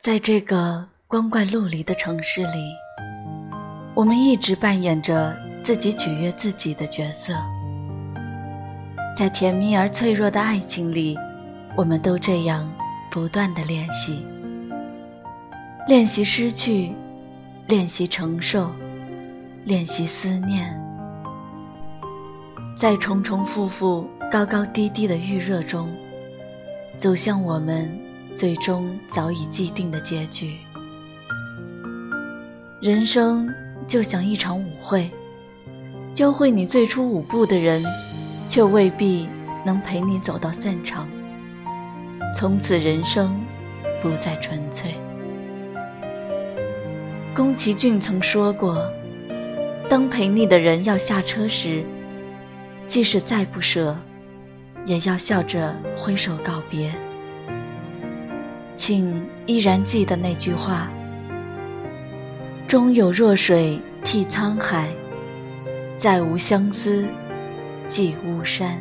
[0.00, 2.72] 在这个光怪陆离的城市里，
[3.96, 7.34] 我们一直扮演着自己取悦自己的角色。
[9.16, 11.18] 在甜蜜而脆弱的爱情里，
[11.76, 12.72] 我们都这样
[13.10, 14.24] 不断的练习，
[15.88, 16.94] 练习失去，
[17.66, 18.70] 练习承受，
[19.64, 20.80] 练习思念，
[22.76, 25.92] 在重重复复、高高低低的预热中，
[26.98, 27.90] 走向我们
[28.38, 30.56] 最终早已既定的结局。
[32.80, 33.52] 人生
[33.86, 35.10] 就像一场舞会，
[36.14, 37.82] 教会你最初舞步的人。
[38.48, 39.28] 却未必
[39.62, 41.06] 能陪你走到散场。
[42.34, 43.38] 从此人生
[44.02, 44.94] 不再纯粹。
[47.34, 48.90] 宫崎骏曾说过
[49.86, 51.84] ：“当陪你的人要下车时，
[52.86, 53.94] 即使再不舍，
[54.86, 56.90] 也要笑着挥手告别。”
[58.78, 60.88] 请依然记得那句话
[62.68, 64.88] ：“终有弱水替沧海，
[65.98, 67.04] 再无相思。
[67.88, 68.78] 寄巫山。